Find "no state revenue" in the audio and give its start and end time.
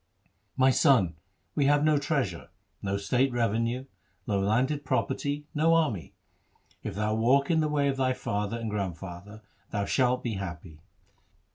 2.81-3.85